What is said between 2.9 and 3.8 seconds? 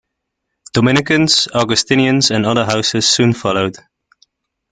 soon followed.